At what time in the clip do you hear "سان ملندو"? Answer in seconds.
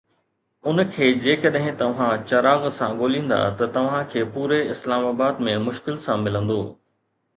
6.07-6.59